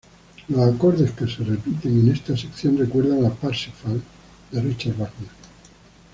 Los 0.47 0.61
acordes 0.73 1.11
que 1.11 1.27
se 1.27 1.43
repiten 1.43 1.99
en 1.99 2.11
esta 2.11 2.35
sección 2.35 2.75
recuerdan 2.75 3.23
a 3.23 3.29
"Parsifal" 3.29 4.01
de 4.51 4.59
Richard 4.59 4.93
Wagner. 4.97 5.29